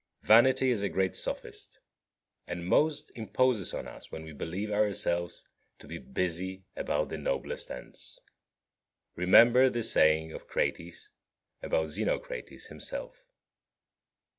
Vanity 0.23 0.71
is 0.71 0.81
a 0.81 0.89
great 0.89 1.15
sophist, 1.15 1.79
and 2.47 2.65
most 2.65 3.11
imposes 3.15 3.71
on 3.71 3.87
us 3.87 4.11
when 4.11 4.23
we 4.23 4.33
believe 4.33 4.71
ourselves 4.71 5.45
to 5.77 5.85
be 5.87 5.99
busy 5.99 6.65
about 6.75 7.09
the 7.09 7.19
noblest 7.19 7.69
ends. 7.69 8.17
Remember 9.15 9.69
the 9.69 9.83
saying 9.83 10.31
of 10.33 10.47
Crates 10.47 11.11
about 11.61 11.89
Xenocrates 11.91 12.65
himself. 12.69 13.27